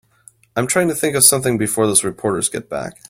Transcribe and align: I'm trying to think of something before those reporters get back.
I'm 0.55 0.65
trying 0.67 0.87
to 0.87 0.95
think 0.95 1.15
of 1.15 1.23
something 1.23 1.57
before 1.59 1.85
those 1.85 2.03
reporters 2.03 2.49
get 2.49 2.67
back. 2.69 2.93